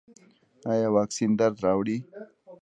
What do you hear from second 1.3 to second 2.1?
درد راوړي؟